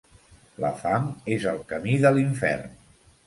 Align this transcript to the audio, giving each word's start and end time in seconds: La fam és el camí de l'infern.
La 0.63 0.71
fam 0.79 1.05
és 1.37 1.45
el 1.53 1.61
camí 1.73 1.99
de 2.07 2.13
l'infern. 2.17 2.73